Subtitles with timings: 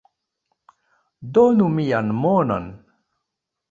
[1.33, 2.65] Donu mian monon